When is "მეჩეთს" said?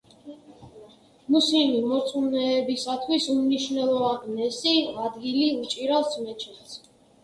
6.29-6.79